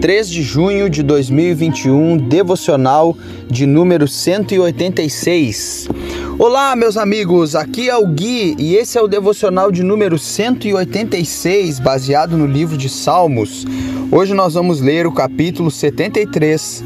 [0.00, 3.16] 3 de junho de 2021, devocional
[3.48, 5.88] de número 186.
[6.38, 11.78] Olá, meus amigos, aqui é o Gui e esse é o devocional de número 186,
[11.80, 13.64] baseado no livro de Salmos.
[14.12, 16.84] Hoje nós vamos ler o capítulo 73,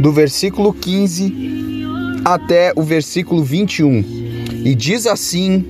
[0.00, 1.84] do versículo 15
[2.24, 4.04] até o versículo 21.
[4.64, 5.64] E diz assim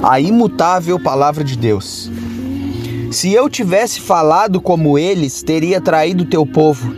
[0.00, 2.08] a imutável palavra de Deus.
[3.12, 6.94] Se eu tivesse falado como eles, teria traído teu povo.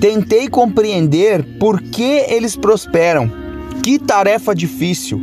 [0.00, 3.30] Tentei compreender por que eles prosperam.
[3.80, 5.22] Que tarefa difícil.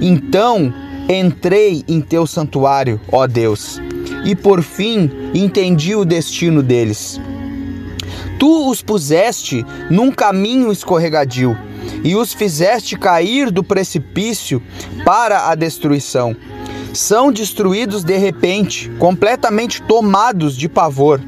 [0.00, 0.72] Então
[1.06, 3.78] entrei em teu santuário, ó Deus,
[4.24, 7.20] e por fim entendi o destino deles.
[8.38, 11.54] Tu os puseste num caminho escorregadio
[12.02, 14.62] e os fizeste cair do precipício
[15.04, 16.34] para a destruição.
[16.92, 21.20] São destruídos de repente, completamente tomados de pavor.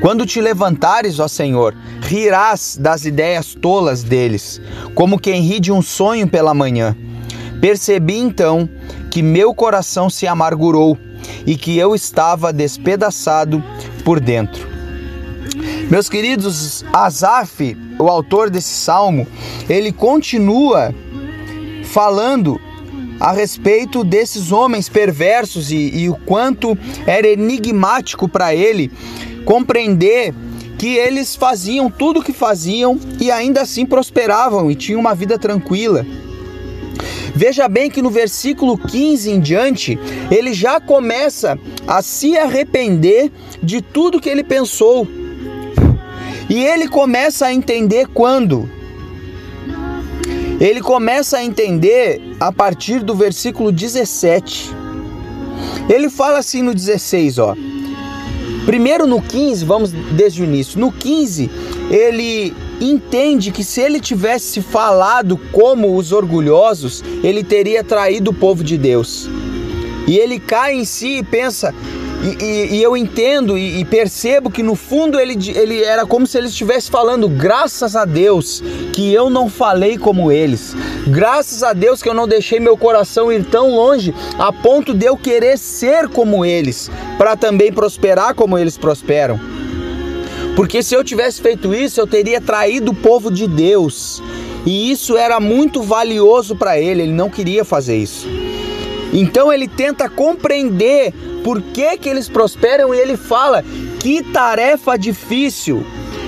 [0.00, 4.60] Quando te levantares, ó Senhor, rirás das ideias tolas deles,
[4.94, 6.96] como quem ri de um sonho pela manhã.
[7.60, 8.68] Percebi então
[9.10, 10.98] que meu coração se amargurou
[11.46, 13.62] e que eu estava despedaçado
[14.04, 14.66] por dentro.
[15.88, 19.26] Meus queridos, Asaf, o autor desse salmo,
[19.68, 20.94] ele continua
[21.84, 22.60] falando
[23.22, 28.90] a respeito desses homens perversos e, e o quanto era enigmático para ele
[29.44, 30.34] compreender
[30.76, 35.38] que eles faziam tudo o que faziam e ainda assim prosperavam e tinham uma vida
[35.38, 36.04] tranquila.
[37.32, 39.96] Veja bem que no versículo 15 em diante,
[40.28, 43.30] ele já começa a se arrepender
[43.62, 45.06] de tudo que ele pensou.
[46.50, 48.68] E ele começa a entender quando?
[50.62, 54.70] Ele começa a entender a partir do versículo 17.
[55.90, 57.56] Ele fala assim no 16, ó.
[58.64, 60.78] Primeiro no 15, vamos desde o início.
[60.78, 61.50] No 15,
[61.90, 68.62] ele entende que se ele tivesse falado como os orgulhosos, ele teria traído o povo
[68.62, 69.28] de Deus.
[70.06, 71.74] E ele cai em si e pensa,
[72.22, 76.24] e, e, e eu entendo e, e, percebo que no fundo ele, ele era como
[76.24, 78.62] se ele estivesse falando: graças a Deus
[78.92, 80.76] que eu não falei como eles,
[81.08, 85.04] graças a Deus que eu não deixei meu coração ir tão longe a ponto de
[85.04, 86.88] eu querer ser como eles,
[87.18, 89.40] para também prosperar como eles prosperam.
[90.54, 94.22] Porque se eu tivesse feito isso, eu teria traído o povo de Deus.
[94.64, 98.28] E isso era muito valioso para ele, ele não queria fazer isso.
[99.12, 103.64] Então ele tenta compreender por que, que eles prosperam e ele fala:
[104.00, 105.84] que tarefa difícil.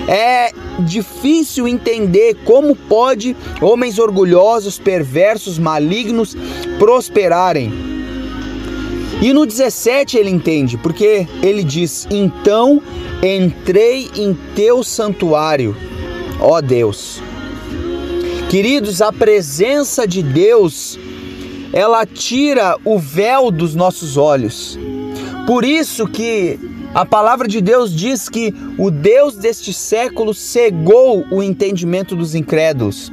[0.07, 6.37] É difícil entender como pode homens orgulhosos, perversos, malignos
[6.77, 7.73] prosperarem.
[9.21, 12.81] E no 17 ele entende, porque ele diz: Então
[13.23, 15.75] entrei em teu santuário,
[16.39, 17.21] ó Deus.
[18.49, 20.99] Queridos, a presença de Deus,
[21.73, 24.77] ela tira o véu dos nossos olhos.
[25.45, 26.59] Por isso que
[26.93, 33.11] a palavra de Deus diz que o Deus deste século cegou o entendimento dos incrédulos.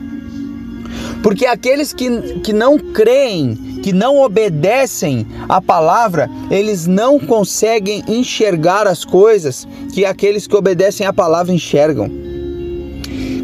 [1.22, 8.87] Porque aqueles que, que não creem, que não obedecem à palavra, eles não conseguem enxergar
[8.87, 12.21] as coisas que aqueles que obedecem à palavra enxergam.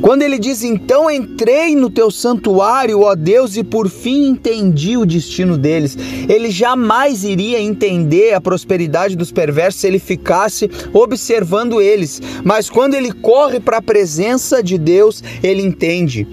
[0.00, 5.06] Quando ele diz: Então entrei no teu santuário, ó Deus, e por fim entendi o
[5.06, 5.96] destino deles.
[6.28, 12.20] Ele jamais iria entender a prosperidade dos perversos se ele ficasse observando eles.
[12.44, 16.26] Mas quando ele corre para a presença de Deus, ele entende.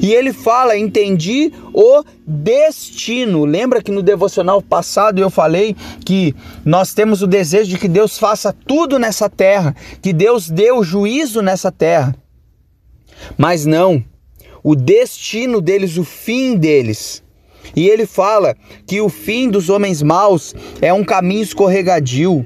[0.00, 3.44] E ele fala: Entendi o destino.
[3.44, 6.34] Lembra que no devocional passado eu falei que
[6.64, 10.82] nós temos o desejo de que Deus faça tudo nessa terra, que Deus dê o
[10.82, 12.14] juízo nessa terra.
[13.36, 14.04] Mas não,
[14.62, 17.22] o destino deles, o fim deles.
[17.76, 18.56] E ele fala
[18.86, 22.44] que o fim dos homens maus é um caminho escorregadio.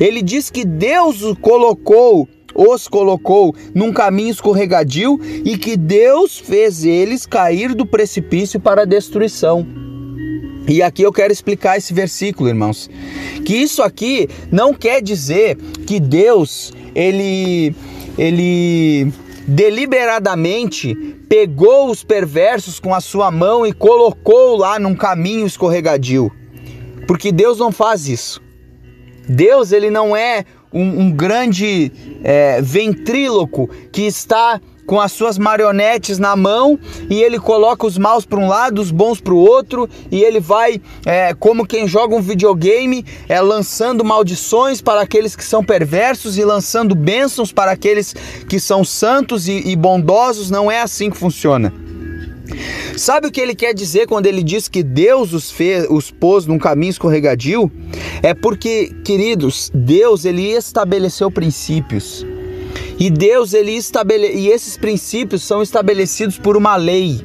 [0.00, 6.84] Ele diz que Deus o colocou, os colocou num caminho escorregadio e que Deus fez
[6.84, 9.66] eles cair do precipício para a destruição.
[10.68, 12.90] E aqui eu quero explicar esse versículo, irmãos.
[13.44, 15.56] Que isso aqui não quer dizer
[15.86, 17.74] que Deus ele
[18.18, 19.10] ele
[19.48, 20.94] deliberadamente
[21.26, 26.30] pegou os perversos com a sua mão e colocou lá num caminho escorregadio.
[27.06, 28.42] Porque Deus não faz isso.
[29.26, 31.90] Deus ele não é um, um grande
[32.22, 36.78] é, ventríloco que está com as suas marionetes na mão
[37.10, 40.40] e ele coloca os maus para um lado, os bons para o outro e ele
[40.40, 46.38] vai é, como quem joga um videogame, é, lançando maldições para aqueles que são perversos
[46.38, 48.14] e lançando bênçãos para aqueles
[48.48, 50.50] que são santos e, e bondosos.
[50.50, 51.70] Não é assim que funciona.
[52.96, 56.46] Sabe o que ele quer dizer quando ele diz que Deus os fez, os pôs
[56.46, 57.70] num caminho escorregadio?
[58.22, 62.24] É porque, queridos, Deus ele estabeleceu princípios.
[62.98, 64.28] E Deus ele estabele...
[64.28, 67.20] e esses princípios são estabelecidos por uma lei,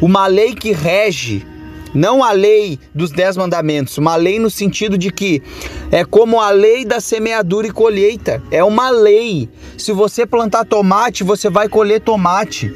[0.00, 1.46] uma lei que rege
[1.94, 5.42] não a lei dos dez mandamentos, uma lei no sentido de que
[5.90, 8.42] é como a lei da semeadura e colheita.
[8.50, 9.48] É uma lei.
[9.76, 12.72] Se você plantar tomate, você vai colher tomate.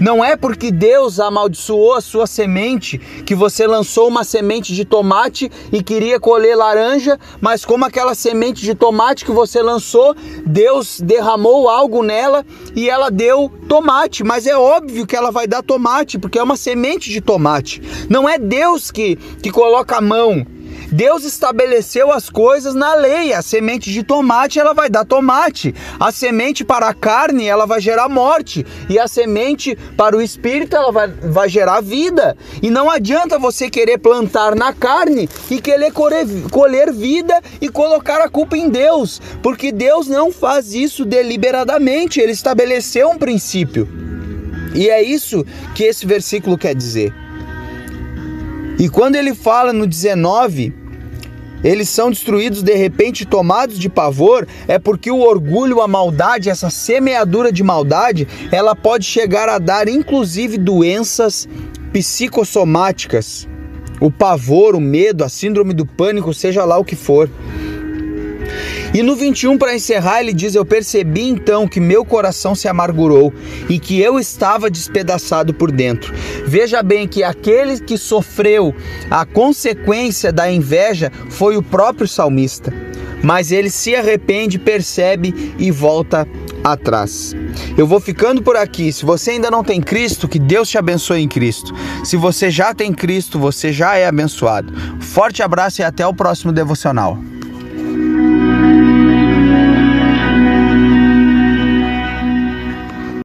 [0.00, 5.50] Não é porque Deus amaldiçoou a sua semente que você lançou uma semente de tomate
[5.72, 10.14] e queria colher laranja, mas como aquela semente de tomate que você lançou,
[10.46, 12.46] Deus derramou algo nela
[12.76, 14.22] e ela deu tomate.
[14.22, 17.82] Mas é óbvio que ela vai dar tomate, porque é uma semente de tomate.
[18.08, 20.46] Não é Deus que, que coloca a mão
[20.90, 23.32] Deus estabeleceu as coisas na lei.
[23.32, 25.74] A semente de tomate ela vai dar tomate.
[26.00, 28.64] A semente para a carne ela vai gerar morte.
[28.88, 32.36] E a semente para o espírito ela vai, vai gerar vida.
[32.62, 38.20] E não adianta você querer plantar na carne e querer colher, colher vida e colocar
[38.22, 39.20] a culpa em Deus.
[39.42, 42.20] Porque Deus não faz isso deliberadamente.
[42.20, 43.88] Ele estabeleceu um princípio.
[44.74, 45.44] E é isso
[45.74, 47.12] que esse versículo quer dizer.
[48.78, 50.72] E quando ele fala no 19,
[51.64, 56.70] eles são destruídos de repente, tomados de pavor, é porque o orgulho, a maldade, essa
[56.70, 61.48] semeadura de maldade, ela pode chegar a dar inclusive doenças
[61.92, 63.48] psicossomáticas.
[64.00, 67.28] O pavor, o medo, a síndrome do pânico, seja lá o que for.
[68.94, 73.32] E no 21, para encerrar, ele diz: Eu percebi então que meu coração se amargurou
[73.68, 76.14] e que eu estava despedaçado por dentro.
[76.46, 78.74] Veja bem que aquele que sofreu
[79.10, 82.72] a consequência da inveja foi o próprio salmista.
[83.22, 86.26] Mas ele se arrepende, percebe e volta
[86.62, 87.34] atrás.
[87.76, 88.92] Eu vou ficando por aqui.
[88.92, 91.74] Se você ainda não tem Cristo, que Deus te abençoe em Cristo.
[92.04, 94.72] Se você já tem Cristo, você já é abençoado.
[95.00, 97.18] Forte abraço e até o próximo devocional.